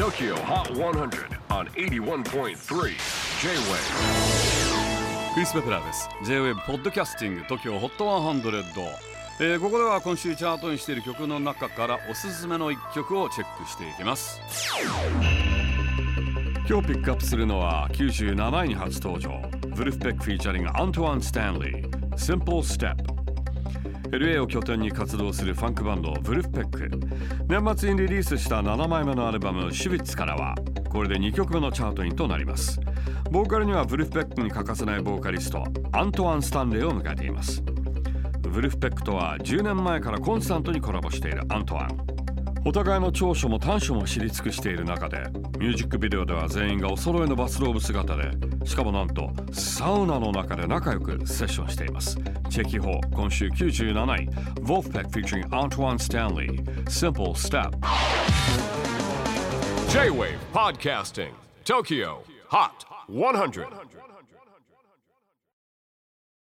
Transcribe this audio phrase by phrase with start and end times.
[0.00, 2.54] TOKYO HOT 100 on 81.3 J-WAVE
[5.34, 6.08] クリス・ベプラーです。
[6.24, 8.86] J-WAVE ポッドキャスティング TOKYO HOT 100、
[9.40, 14.40] えーここでは今週チャートにしている曲の中からおすすめの一曲をチェックしていきます。
[16.66, 19.38] 今日ピックアップするのは97位に初登場。
[19.76, 21.90] ブルフペックフィーチャリングアントワン・スタンリー。
[22.12, 23.19] Simple Step
[24.10, 26.90] LA を拠点に活動するファンクバンドブルフペック。
[27.48, 30.54] 年末にリリースした7枚目のアルバム「シュビッツ」からは
[30.88, 32.80] これで2曲目のチャートインとなります。
[33.30, 37.62] ボーカルにはブルフペックに欠かせないボーカリストアントワン・スタンレーを迎えています。
[38.40, 41.88] ブルフペックとは10年前からコンスタントにコラボしているアントワン。
[42.66, 45.18] お互いの長所も短所も知り尽くしている中で
[45.58, 48.30] ミュージックビデオでは全員がお揃いのバスローブ姿で
[48.64, 52.16] しかもなんとサウナの中で仲良くセッションしています
[52.50, 54.28] チェキホー今週97位
[54.60, 57.70] Wolfpack featuring Antoine Stanley Simple Step
[59.90, 61.30] J-WAVE PODCASTING
[61.64, 62.18] TOKYO
[62.50, 62.70] HOT
[63.08, 63.66] 100